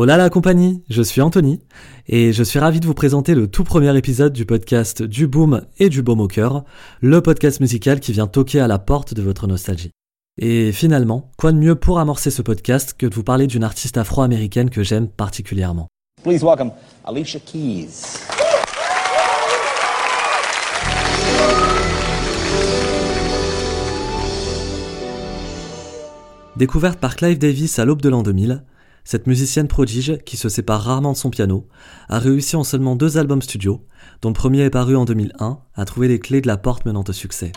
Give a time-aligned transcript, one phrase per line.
[0.00, 1.58] Hola la compagnie, je suis Anthony
[2.06, 5.62] et je suis ravi de vous présenter le tout premier épisode du podcast Du Boom
[5.80, 6.64] et du Baume au cœur,
[7.00, 9.90] le podcast musical qui vient toquer à la porte de votre nostalgie.
[10.40, 13.96] Et finalement, quoi de mieux pour amorcer ce podcast que de vous parler d'une artiste
[13.96, 15.88] afro-américaine que j'aime particulièrement.
[16.22, 16.70] Please welcome
[17.04, 18.20] Alicia Keys.
[26.54, 28.62] Découverte par Clive Davis à l'aube de l'an 2000,
[29.10, 31.66] cette musicienne prodige, qui se sépare rarement de son piano,
[32.10, 33.82] a réussi en seulement deux albums studio,
[34.20, 37.02] dont le premier est paru en 2001, à trouver les clés de la porte menant
[37.08, 37.52] au succès.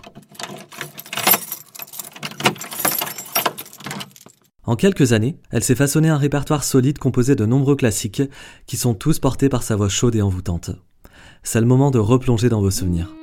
[4.64, 8.24] En quelques années, elle s'est façonné un répertoire solide composé de nombreux classiques
[8.66, 10.72] qui sont tous portés par sa voix chaude et envoûtante.
[11.44, 13.14] C'est le moment de replonger dans vos souvenirs.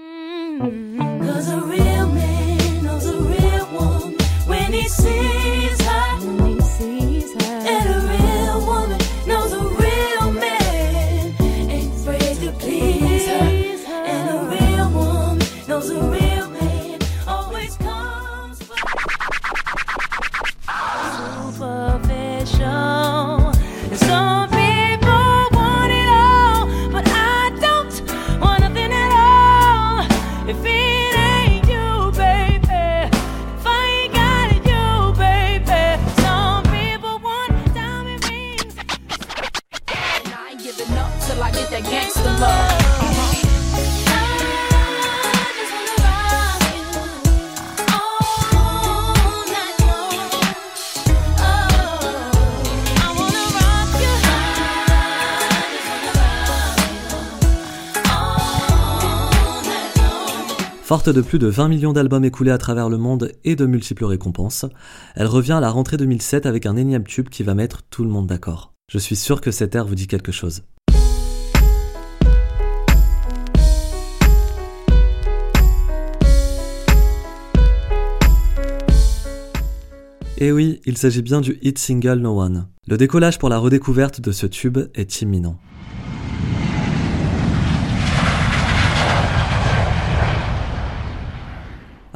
[60.89, 64.07] Forte de plus de 20 millions d'albums écoulés à travers le monde et de multiples
[64.07, 64.65] récompenses,
[65.17, 68.09] elle revient à la rentrée 2007 avec un énième tube qui va mettre tout le
[68.09, 68.73] monde d'accord.
[68.91, 70.63] Je suis sûr que cet air vous dit quelque chose.
[80.39, 82.67] Et oui, il s'agit bien du hit single No One.
[82.87, 85.59] Le décollage pour la redécouverte de ce tube est imminent.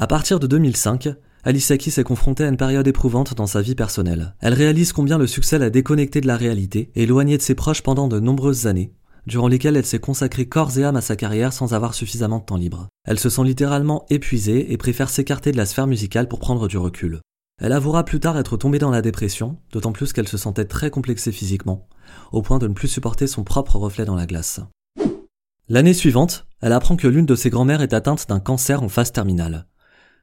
[0.02, 1.10] À partir de 2005,
[1.44, 4.34] Alicia Keys est confrontée à une période éprouvante dans sa vie personnelle.
[4.40, 7.82] Elle réalise combien le succès l'a déconnectée de la réalité et éloignée de ses proches
[7.82, 8.92] pendant de nombreuses années,
[9.28, 12.44] durant lesquelles elle s'est consacrée corps et âme à sa carrière sans avoir suffisamment de
[12.44, 12.88] temps libre.
[13.04, 16.78] Elle se sent littéralement épuisée et préfère s'écarter de la sphère musicale pour prendre du
[16.78, 17.20] recul.
[17.60, 20.90] Elle avouera plus tard être tombée dans la dépression, d'autant plus qu'elle se sentait très
[20.90, 21.86] complexée physiquement,
[22.32, 24.58] au point de ne plus supporter son propre reflet dans la glace.
[25.68, 29.12] L'année suivante, elle apprend que l'une de ses grand-mères est atteinte d'un cancer en phase
[29.12, 29.68] terminale.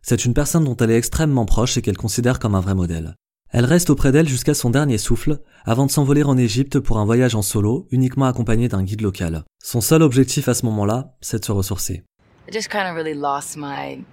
[0.01, 3.15] C'est une personne dont elle est extrêmement proche et qu'elle considère comme un vrai modèle.
[3.51, 7.05] Elle reste auprès d'elle jusqu'à son dernier souffle, avant de s'envoler en Égypte pour un
[7.05, 9.43] voyage en solo, uniquement accompagné d'un guide local.
[9.63, 12.03] Son seul objectif à ce moment-là, c'est de se ressourcer.
[12.47, 14.03] I just kind of really lost my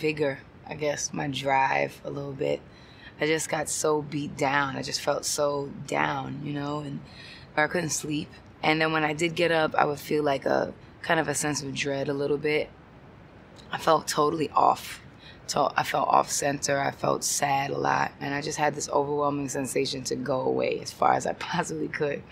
[0.00, 2.60] vigor, I guess, my drive a little bit.
[3.20, 4.76] I just got so beat down.
[4.76, 6.98] I just felt so down, you know, and
[7.56, 8.28] I couldn't sleep.
[8.62, 11.34] And then when I did get up, I would feel like a kind of a
[11.34, 12.68] sense of dread a little bit.
[13.72, 15.00] I felt totally off.
[15.76, 16.78] I felt off center.
[16.78, 18.12] I felt sad a lot.
[18.20, 21.88] And I just had this overwhelming sensation to go away as far as I possibly
[21.88, 22.22] could.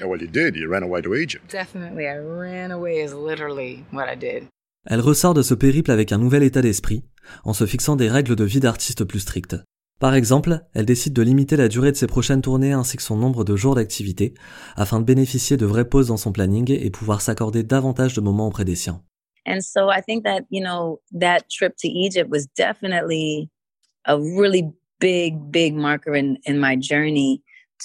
[0.00, 0.56] Yeah, well, you did.
[0.56, 1.50] You ran away to Egypt.
[1.50, 2.06] Definitely.
[2.06, 4.48] I ran away is literally what I did.
[4.86, 7.02] Elle ressort de ce périple avec un nouvel état d'esprit,
[7.44, 9.56] en se fixant des règles de vie d'artiste plus strictes.
[9.98, 13.16] Par exemple, elle décide de limiter la durée de ses prochaines tournées ainsi que son
[13.16, 14.32] nombre de jours d'activité,
[14.76, 18.46] afin de bénéficier de vraies pauses dans son planning et pouvoir s'accorder davantage de moments
[18.46, 19.02] auprès des siens.
[19.46, 23.50] And so I think that, you know, that trip to Egypt was definitely
[24.04, 27.42] a really big, big marker in, in my journey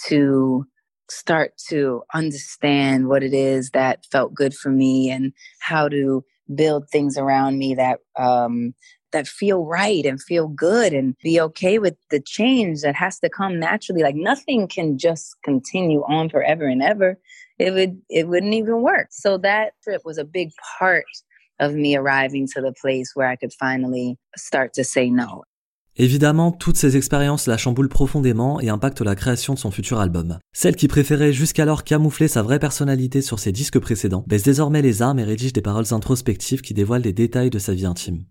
[0.08, 0.66] to
[1.10, 6.24] start to understand what it is that felt good for me and how to
[6.56, 8.74] build things around me that um,
[9.12, 13.30] that feel right and feel good and be okay with the change that has to
[13.30, 14.02] come naturally.
[14.02, 17.18] Like nothing can just continue on forever and ever.
[17.60, 19.08] It would it wouldn't even work.
[19.12, 21.06] So that trip was a big part
[25.96, 30.40] Évidemment, toutes ces expériences la chamboulent profondément et impactent la création de son futur album.
[30.52, 35.04] Celle qui préférait jusqu'alors camoufler sa vraie personnalité sur ses disques précédents baisse désormais les
[35.04, 38.26] armes et rédige des paroles introspectives qui dévoilent des détails de sa vie intime.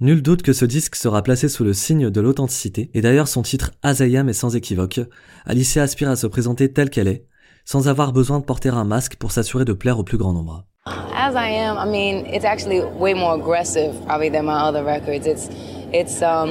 [0.00, 3.42] Nul doute que ce disque sera placé sous le signe de l'authenticité, et d'ailleurs son
[3.42, 5.00] titre As est sans équivoque.
[5.44, 7.26] Alicia aspire à se présenter telle qu'elle est,
[7.64, 10.68] sans avoir besoin de porter un masque pour s'assurer de plaire au plus grand nombre.
[11.12, 15.26] As I am, I mean, it's actually way more aggressive probably than my other records.
[15.26, 15.48] It's
[15.92, 16.50] it's um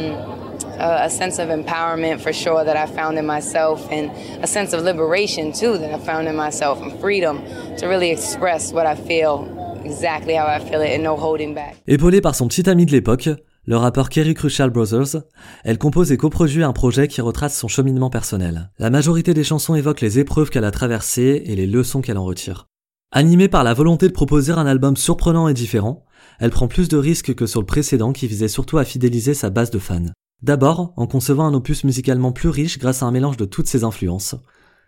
[0.80, 4.12] a, a, sense of empowerment for sure that I found in myself, and
[4.44, 7.42] a sense of liberation too that I found in myself, and freedom
[7.78, 9.48] to really express what I feel
[9.84, 11.78] exactly how I feel it and no holding back.
[11.88, 13.30] Épaulée par son petit ami de l'époque,
[13.66, 15.24] le rappeur Kerry Crucial Brothers,
[15.63, 18.69] elle compose et coproduit un projet qui retrace son cheminement personnel.
[18.80, 22.25] La majorité des chansons évoquent les épreuves qu'elle a traversées et les leçons qu'elle en
[22.25, 22.68] retire.
[23.12, 26.06] Animée par la volonté de proposer un album surprenant et différent,
[26.39, 29.50] elle prend plus de risques que sur le précédent qui visait surtout à fidéliser sa
[29.50, 30.12] base de fans.
[30.42, 33.86] D'abord, en concevant un opus musicalement plus riche grâce à un mélange de toutes ses
[33.86, 34.36] influences.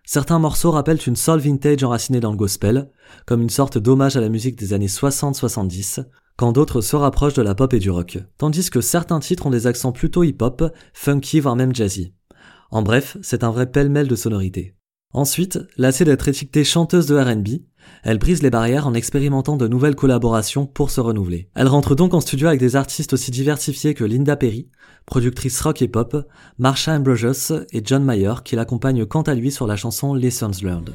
[0.06, 2.92] Certains morceaux rappellent une soul vintage enracinée dans le gospel,
[3.26, 6.04] comme une sorte d'hommage à la musique des années 60-70,
[6.36, 9.52] quand d'autres se rapprochent de la pop et du rock, tandis que certains titres ont
[9.52, 12.14] des accents plutôt hip-hop, funky voire même jazzy.
[12.70, 14.76] En bref, c'est un vrai pêle-mêle de sonorités.
[15.14, 17.62] Ensuite, lassée d'être étiquetée chanteuse de R&B,
[18.04, 21.50] elle brise les barrières en expérimentant de nouvelles collaborations pour se renouveler.
[21.56, 24.70] Elle rentre donc en studio avec des artistes aussi diversifiés que Linda Perry,
[25.06, 26.16] productrice rock et pop,
[26.58, 30.92] Marsha Ambrosius et John Mayer qui l'accompagnent quant à lui sur la chanson Lessons Learned.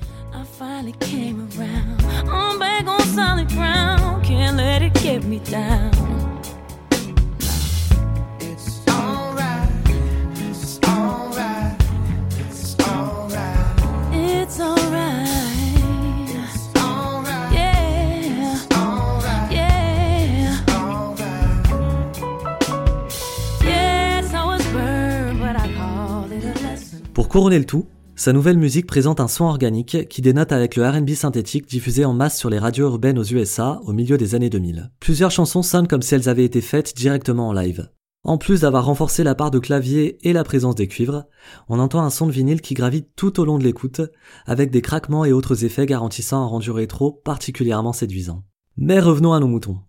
[27.35, 31.15] Couronner le tout, sa nouvelle musique présente un son organique qui dénote avec le RB
[31.15, 34.93] synthétique diffusé en masse sur les radios urbaines aux USA au milieu des années 2000.
[35.01, 37.91] Plusieurs chansons sonnent comme si elles avaient été faites directement en live.
[38.23, 41.25] En plus d'avoir renforcé la part de clavier et la présence des cuivres,
[41.69, 44.01] on entend un son de vinyle qui gravite tout au long de l'écoute,
[44.47, 48.45] avec des craquements et autres effets garantissant un rendu rétro particulièrement séduisant.
[48.77, 49.81] Mais revenons à nos moutons.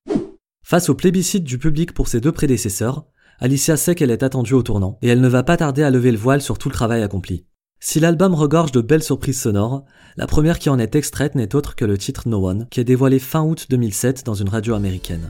[0.64, 3.06] Face au plébiscite du public pour ses deux prédécesseurs,
[3.40, 6.12] Alicia sait qu'elle est attendue au tournant, et elle ne va pas tarder à lever
[6.12, 7.46] le voile sur tout le travail accompli.
[7.82, 9.84] Si l'album regorge de belles surprises sonores,
[10.16, 12.86] la première qui en est extraite n'est autre que le titre No One, qui est
[12.86, 15.30] dévoilé fin août 2007 dans une radio américaine.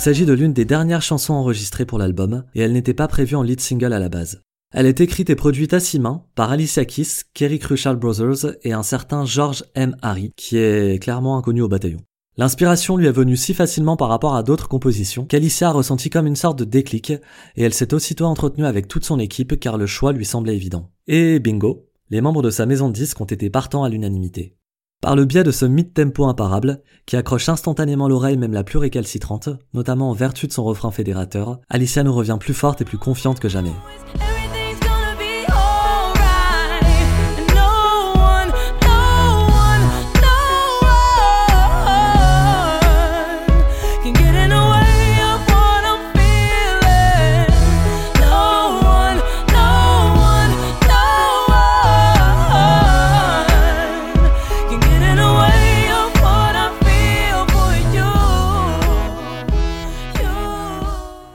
[0.00, 3.42] S'agit de l'une des dernières chansons enregistrées pour l'album, et elle n'était pas prévue en
[3.42, 4.40] lead single à la base.
[4.72, 8.72] Elle est écrite et produite à six mains par Alicia Keys, Kerry Crucial Brothers et
[8.72, 9.96] un certain George M.
[10.00, 12.00] Harry, qui est clairement inconnu au bataillon.
[12.38, 16.26] L'inspiration lui est venue si facilement par rapport à d'autres compositions qu'Alicia a ressenti comme
[16.26, 19.86] une sorte de déclic, et elle s'est aussitôt entretenue avec toute son équipe car le
[19.86, 20.90] choix lui semblait évident.
[21.08, 24.56] Et bingo, les membres de sa maison de disques ont été partants à l'unanimité.
[25.02, 29.48] Par le biais de ce mid-tempo imparable, qui accroche instantanément l'oreille même la plus récalcitrante,
[29.72, 33.40] notamment en vertu de son refrain fédérateur, Alicia nous revient plus forte et plus confiante
[33.40, 33.72] que jamais.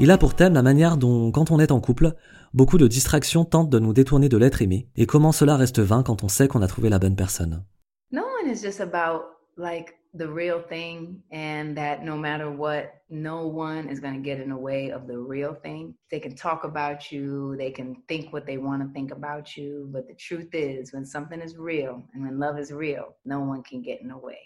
[0.05, 2.13] Il a pour thème la manière dont, quand on est en couple,
[2.53, 6.03] beaucoup de distractions tentent de nous détourner de l'être aimé, et comment cela reste vain
[6.03, 7.63] quand on sait qu'on a trouvé la bonne personne.
[8.12, 9.24] No one is just about
[9.57, 14.39] like the real thing and that no matter what, no one is going to get
[14.39, 15.95] in the way of the real thing.
[16.12, 19.89] They can talk about you, they can think what they want to think about you,
[19.91, 23.63] but the truth is when something is real and when love is real, no one
[23.63, 24.38] can get in the way.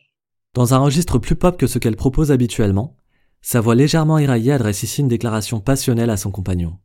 [0.53, 2.95] Dans un registre plus pop que ce qu'elle propose habituellement,
[3.41, 6.77] sa voix légèrement éraillée adresse ici une déclaration passionnelle à son compagnon.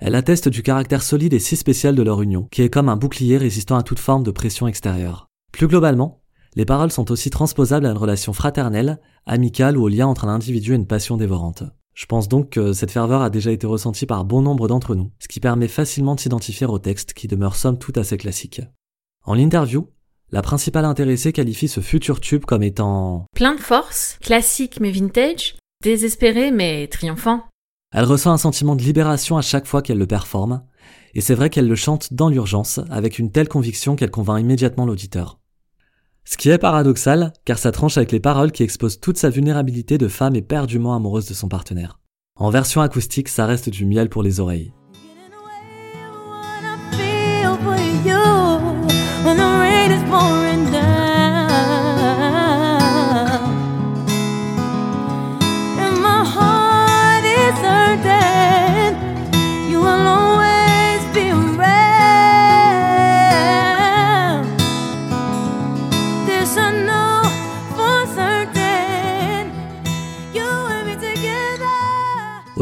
[0.00, 2.96] Elle atteste du caractère solide et si spécial de leur union, qui est comme un
[2.96, 5.28] bouclier résistant à toute forme de pression extérieure.
[5.52, 6.22] Plus globalement,
[6.54, 10.34] les paroles sont aussi transposables à une relation fraternelle, amicale ou au lien entre un
[10.34, 11.62] individu et une passion dévorante.
[11.94, 15.12] Je pense donc que cette ferveur a déjà été ressentie par bon nombre d'entre nous,
[15.18, 18.62] ce qui permet facilement de s'identifier au texte qui demeure somme toute assez classique.
[19.24, 19.88] En interview,
[20.30, 25.54] la principale intéressée qualifie ce futur tube comme étant plein de force, classique mais vintage,
[25.82, 27.42] Désespéré mais triomphant.
[27.92, 30.62] Elle ressent un sentiment de libération à chaque fois qu'elle le performe,
[31.14, 34.86] et c'est vrai qu'elle le chante dans l'urgence avec une telle conviction qu'elle convainc immédiatement
[34.86, 35.40] l'auditeur.
[36.24, 39.98] Ce qui est paradoxal, car ça tranche avec les paroles qui exposent toute sa vulnérabilité
[39.98, 41.98] de femme éperdument amoureuse de son partenaire.
[42.36, 44.72] En version acoustique, ça reste du miel pour les oreilles.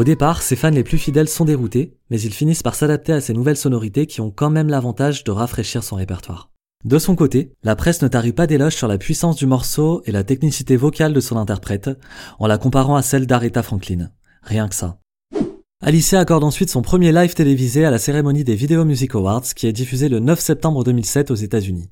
[0.01, 3.21] Au départ, ses fans les plus fidèles sont déroutés, mais ils finissent par s'adapter à
[3.21, 6.49] ces nouvelles sonorités qui ont quand même l'avantage de rafraîchir son répertoire.
[6.83, 10.11] De son côté, la presse ne tarit pas d'éloges sur la puissance du morceau et
[10.11, 11.91] la technicité vocale de son interprète,
[12.39, 14.09] en la comparant à celle d'Aretha Franklin.
[14.41, 14.97] Rien que ça.
[15.83, 19.67] Alicia accorde ensuite son premier live télévisé à la cérémonie des Video Music Awards qui
[19.67, 21.91] est diffusée le 9 septembre 2007 aux États-Unis.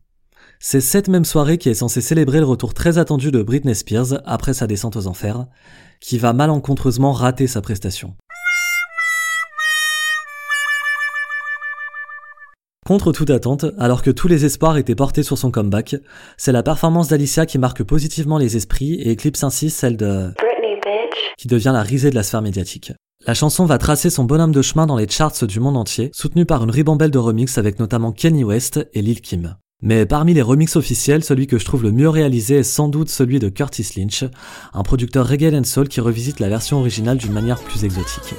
[0.59, 4.19] C'est cette même soirée qui est censée célébrer le retour très attendu de Britney Spears
[4.25, 5.45] après sa descente aux enfers,
[5.99, 8.15] qui va malencontreusement rater sa prestation.
[12.85, 15.95] Contre toute attente, alors que tous les espoirs étaient portés sur son comeback,
[16.37, 20.33] c'est la performance d'Alicia qui marque positivement les esprits et éclipse ainsi celle de
[21.37, 22.91] qui devient la risée de la sphère médiatique.
[23.27, 26.45] La chanson va tracer son bonhomme de chemin dans les charts du monde entier, soutenue
[26.45, 29.55] par une ribambelle de remix avec notamment Kenny West et Lil Kim.
[29.81, 33.09] Mais parmi les remixes officiels, celui que je trouve le mieux réalisé est sans doute
[33.09, 34.25] celui de Curtis Lynch,
[34.74, 38.36] un producteur reggae and soul qui revisite la version originale d'une manière plus exotique.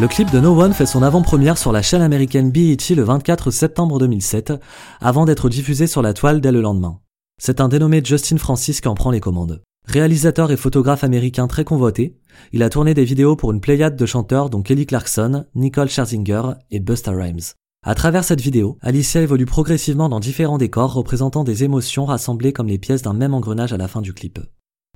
[0.00, 3.50] Le clip de No One fait son avant-première sur la chaîne américaine BET le 24
[3.50, 4.54] septembre 2007,
[4.98, 7.00] avant d'être diffusé sur la toile dès le lendemain.
[7.36, 9.62] C'est un dénommé Justin Francis qui en prend les commandes.
[9.86, 12.16] Réalisateur et photographe américain très convoité,
[12.52, 16.54] il a tourné des vidéos pour une pléiade de chanteurs dont Kelly Clarkson, Nicole Scherzinger
[16.70, 17.52] et Busta Rhymes.
[17.84, 22.68] À travers cette vidéo, Alicia évolue progressivement dans différents décors représentant des émotions rassemblées comme
[22.68, 24.40] les pièces d'un même engrenage à la fin du clip.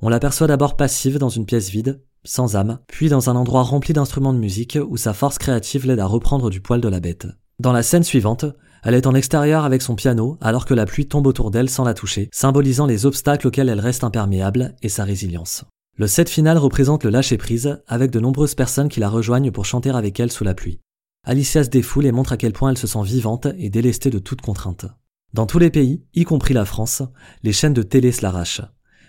[0.01, 3.93] On l'aperçoit d'abord passive dans une pièce vide, sans âme, puis dans un endroit rempli
[3.93, 7.27] d'instruments de musique où sa force créative l'aide à reprendre du poil de la bête.
[7.59, 8.45] Dans la scène suivante,
[8.83, 11.85] elle est en extérieur avec son piano alors que la pluie tombe autour d'elle sans
[11.85, 15.63] la toucher, symbolisant les obstacles auxquels elle reste imperméable et sa résilience.
[15.97, 19.89] Le set final représente le lâcher-prise, avec de nombreuses personnes qui la rejoignent pour chanter
[19.91, 20.81] avec elle sous la pluie.
[21.23, 24.19] Alicia se défoule et montre à quel point elle se sent vivante et délestée de
[24.19, 24.85] toute contrainte.
[25.33, 27.01] Dans tous les pays, y compris la France,
[27.43, 28.61] les chaînes de télé se l'arrachent.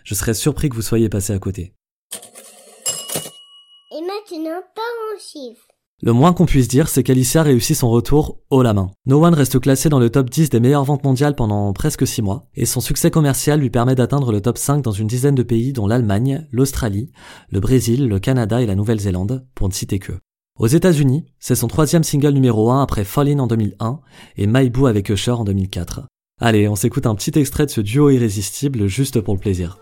[0.04, 1.74] Je serais surpris que vous soyez passé à côté.
[3.96, 5.68] Et maintenant, pas en chiffres.
[6.02, 8.90] Le moins qu'on puisse dire, c'est qu'Alicia réussit son retour haut la main.
[9.06, 12.20] No One reste classé dans le top 10 des meilleures ventes mondiales pendant presque 6
[12.20, 15.42] mois, et son succès commercial lui permet d'atteindre le top 5 dans une dizaine de
[15.42, 17.10] pays dont l'Allemagne, l'Australie,
[17.48, 20.12] le Brésil, le Canada et la Nouvelle-Zélande, pour ne citer que.
[20.58, 24.00] Aux États-Unis, c'est son troisième single numéro 1 après Fallin en 2001
[24.36, 26.02] et My Boo avec Usher en 2004.
[26.42, 29.78] Allez, on s'écoute un petit extrait de ce duo irrésistible juste pour le plaisir.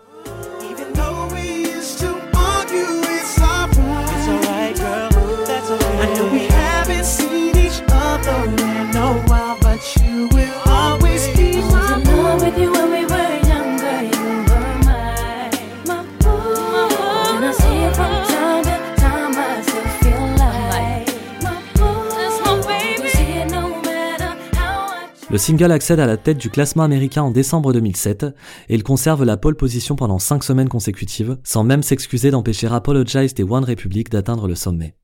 [25.35, 28.23] Le single accède à la tête du classement américain en décembre 2007
[28.69, 33.33] et il conserve la pole position pendant 5 semaines consécutives, sans même s'excuser d'empêcher Apologize
[33.33, 34.95] des One Republic d'atteindre le sommet.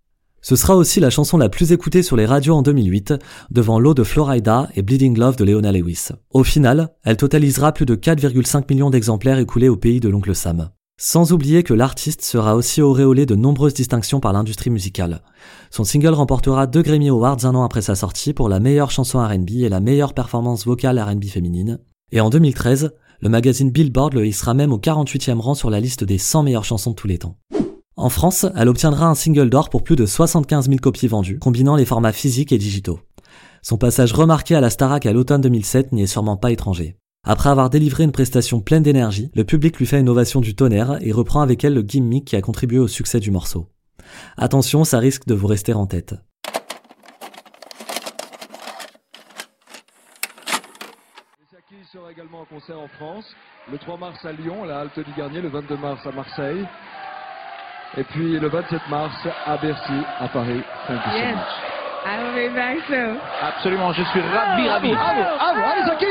[0.41, 3.15] Ce sera aussi la chanson la plus écoutée sur les radios en 2008,
[3.49, 6.11] devant l'eau de Florida et Bleeding Love de Leona Lewis.
[6.29, 10.69] Au final, elle totalisera plus de 4,5 millions d'exemplaires écoulés au pays de l'oncle Sam.
[11.03, 15.23] Sans oublier que l'artiste sera aussi auréolé de nombreuses distinctions par l'industrie musicale.
[15.71, 19.17] Son single remportera deux Grammy Awards un an après sa sortie pour la meilleure chanson
[19.17, 21.79] R&B et la meilleure performance vocale R&B féminine.
[22.11, 26.03] Et en 2013, le magazine Billboard le hissera même au 48e rang sur la liste
[26.03, 27.35] des 100 meilleures chansons de tous les temps.
[27.95, 31.75] En France, elle obtiendra un single d'or pour plus de 75 000 copies vendues, combinant
[31.75, 32.99] les formats physiques et digitaux.
[33.63, 36.95] Son passage remarqué à la Starac à l'automne 2007 n'y est sûrement pas étranger.
[37.23, 40.97] Après avoir délivré une prestation pleine d'énergie, le public lui fait une ovation du tonnerre
[41.01, 43.69] et reprend avec elle le gimmick qui a contribué au succès du morceau.
[44.37, 46.15] Attention, ça risque de vous rester en tête.
[51.71, 53.25] Les sera également en concert en France,
[53.71, 56.65] le 3 mars à Lyon, la Halte du Garnier, le 22 mars à Marseille,
[57.97, 59.13] et puis le 27 mars
[59.45, 60.61] à Bercy, à Paris.
[60.87, 61.71] Thank you so much.
[62.03, 63.17] I will be back soon.
[63.41, 64.91] Absolument, je suis ravi, ravi.
[64.91, 66.05] Bravo, bravo, allez Zaki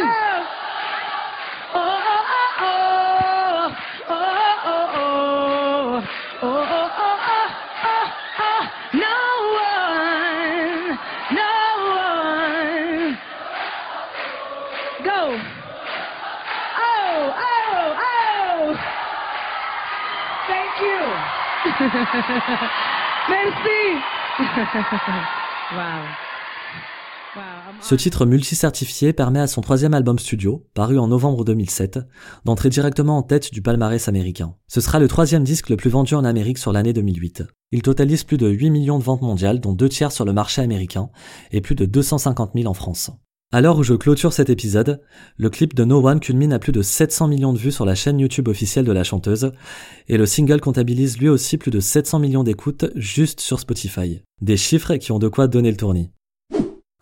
[23.29, 23.79] Merci.
[25.75, 26.31] wow.
[27.81, 32.01] Ce titre multi-certifié permet à son troisième album studio, paru en novembre 2007,
[32.45, 34.55] d'entrer directement en tête du palmarès américain.
[34.69, 37.45] Ce sera le troisième disque le plus vendu en Amérique sur l'année 2008.
[37.73, 40.61] Il totalise plus de 8 millions de ventes mondiales, dont deux tiers sur le marché
[40.63, 41.11] américain
[41.53, 43.13] et plus de 250 000 en France.
[43.53, 45.01] À l'heure où je clôture cet épisode,
[45.37, 47.97] le clip de No One culmine à plus de 700 millions de vues sur la
[47.97, 49.51] chaîne YouTube officielle de la chanteuse,
[50.07, 54.23] et le single comptabilise lui aussi plus de 700 millions d'écoutes juste sur Spotify.
[54.41, 56.13] Des chiffres qui ont de quoi donner le tournis.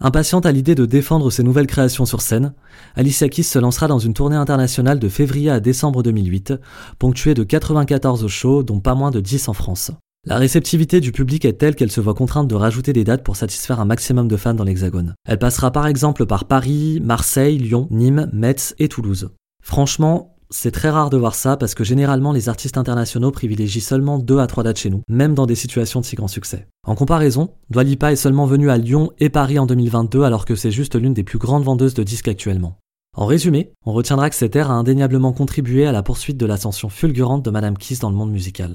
[0.01, 2.55] Impatiente à l'idée de défendre ses nouvelles créations sur scène,
[2.97, 6.55] Alicia Keys se lancera dans une tournée internationale de février à décembre 2008,
[6.99, 9.91] ponctuée de 94 shows, dont pas moins de 10 en France.
[10.27, 13.37] La réceptivité du public est telle qu'elle se voit contrainte de rajouter des dates pour
[13.37, 15.15] satisfaire un maximum de fans dans l'Hexagone.
[15.27, 19.31] Elle passera par exemple par Paris, Marseille, Lyon, Nîmes, Metz et Toulouse.
[19.63, 24.19] Franchement, c'est très rare de voir ça parce que généralement les artistes internationaux privilégient seulement
[24.19, 26.67] 2 à 3 dates chez nous, même dans des situations de si grand succès.
[26.87, 30.57] En comparaison, Dua Lipa est seulement venue à Lyon et Paris en 2022 alors que
[30.57, 32.77] c'est juste l'une des plus grandes vendeuses de disques actuellement.
[33.17, 36.89] En résumé, on retiendra que cette ère a indéniablement contribué à la poursuite de l'ascension
[36.89, 38.75] fulgurante de Madame Kiss dans le monde musical.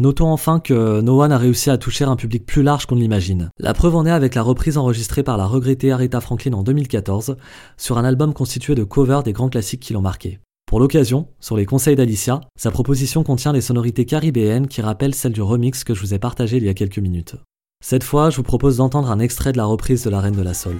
[0.00, 3.02] Notons enfin que No One a réussi à toucher un public plus large qu'on ne
[3.02, 3.50] l'imagine.
[3.58, 7.36] La preuve en est avec la reprise enregistrée par la regrettée Aretha Franklin en 2014
[7.76, 10.38] sur un album constitué de covers des grands classiques qui l'ont marqué.
[10.64, 15.34] Pour l'occasion, sur les conseils d'Alicia, sa proposition contient des sonorités caribéennes qui rappellent celles
[15.34, 17.36] du remix que je vous ai partagé il y a quelques minutes.
[17.84, 20.40] Cette fois, je vous propose d'entendre un extrait de la reprise de la Reine de
[20.40, 20.76] la Soul.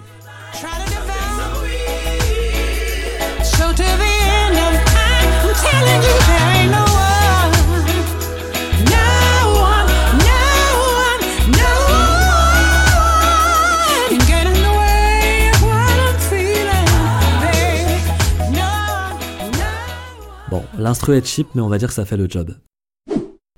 [20.91, 22.57] L'instru est cheap, mais on va dire que ça fait le job.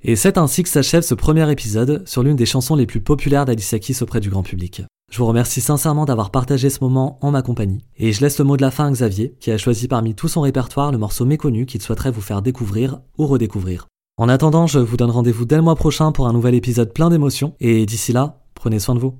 [0.02, 3.46] Et c'est ainsi que s'achève ce premier épisode sur l'une des chansons les plus populaires
[3.46, 4.82] d'Alicia Keys auprès du grand public.
[5.10, 8.44] Je vous remercie sincèrement d'avoir partagé ce moment en ma compagnie, et je laisse le
[8.44, 11.24] mot de la fin à Xavier, qui a choisi parmi tout son répertoire le morceau
[11.24, 13.86] méconnu qu'il souhaiterait vous faire découvrir ou redécouvrir.
[14.18, 17.08] En attendant, je vous donne rendez-vous dès le mois prochain pour un nouvel épisode plein
[17.08, 19.14] d'émotions, et d'ici là, prenez soin de vous.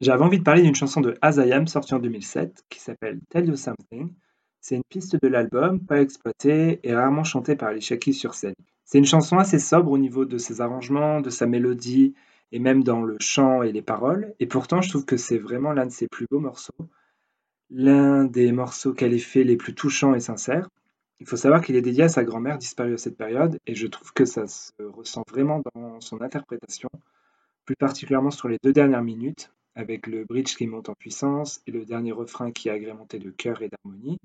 [0.00, 3.54] J'avais envie de parler d'une chanson de Azayam sortie en 2007, qui s'appelle Tell You
[3.54, 4.12] Something,
[4.66, 8.56] c'est une piste de l'album, pas exploitée et rarement chantée par Alicia Keys sur scène.
[8.84, 12.14] C'est une chanson assez sobre au niveau de ses arrangements, de sa mélodie
[12.50, 14.34] et même dans le chant et les paroles.
[14.40, 16.74] Et pourtant, je trouve que c'est vraiment l'un de ses plus beaux morceaux.
[17.70, 20.68] L'un des morceaux qu'elle ait fait les plus touchants et sincères.
[21.20, 23.86] Il faut savoir qu'il est dédié à sa grand-mère disparue à cette période et je
[23.86, 26.88] trouve que ça se ressent vraiment dans son interprétation,
[27.66, 31.70] plus particulièrement sur les deux dernières minutes, avec le bridge qui monte en puissance et
[31.70, 34.18] le dernier refrain qui est agrémenté de chœur et d'harmonie.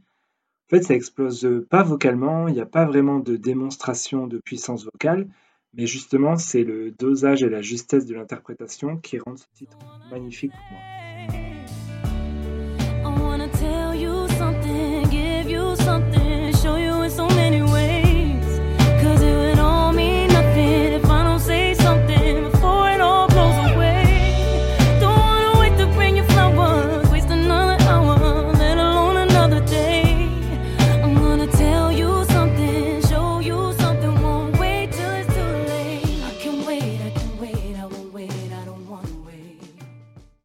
[0.71, 4.85] En fait, ça explose pas vocalement, il n'y a pas vraiment de démonstration de puissance
[4.85, 5.27] vocale,
[5.73, 9.77] mais justement, c'est le dosage et la justesse de l'interprétation qui rendent ce titre
[10.09, 11.00] magnifique pour moi.